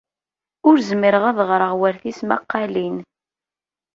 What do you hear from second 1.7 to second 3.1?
war tismaqqalin.